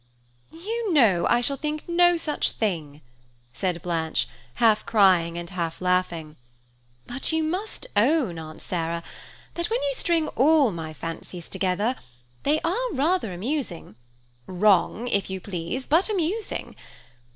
"You 0.49 0.91
know 0.93 1.27
I 1.29 1.41
shall 1.41 1.57
think 1.57 1.87
no 1.87 2.17
such 2.17 2.53
thing," 2.53 3.01
said 3.53 3.83
Blanche, 3.83 4.27
half 4.55 4.83
crying 4.83 5.37
and 5.37 5.47
half 5.51 5.79
laughing, 5.79 6.37
"but 7.05 7.31
you 7.31 7.43
must 7.43 7.85
own, 7.95 8.39
Aunt 8.39 8.61
Sarah, 8.63 9.03
that 9.53 9.69
when 9.69 9.79
you 9.83 9.93
string 9.93 10.27
all 10.29 10.71
my 10.71 10.91
fancies 10.91 11.47
together, 11.47 11.95
they 12.41 12.59
are 12.61 12.91
rather 12.93 13.31
amusing–wrong, 13.31 15.07
if 15.07 15.29
you 15.29 15.39
please, 15.39 15.85
but 15.85 16.09
amusing. 16.09 16.75